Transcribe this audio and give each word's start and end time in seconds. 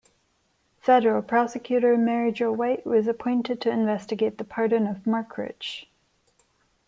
Federal 0.79 1.21
prosecutor 1.21 1.95
Mary 1.95 2.31
Jo 2.31 2.51
White 2.51 2.87
was 2.87 3.07
appointed 3.07 3.61
to 3.61 3.69
investigate 3.69 4.39
the 4.39 4.43
pardon 4.43 4.87
of 4.87 5.05
Marc 5.05 5.37
Rich. 5.37 5.91